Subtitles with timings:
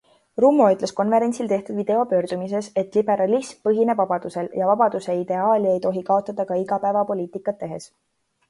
[0.43, 6.47] Rummo ütles konverentsil tehtud videopöördumises, et liberalism põhineb vabadusel ja vabaduse ideaali ei tohi kaotada
[6.53, 7.89] ka igapäevapoliitikat tehes.